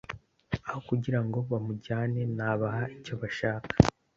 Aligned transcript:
aho 0.67 0.79
kugirango 0.89 1.37
ba 1.49 1.57
mujyane 1.65 2.21
nabaha 2.37 2.83
icyo 2.97 3.13
bashaka 3.21 3.73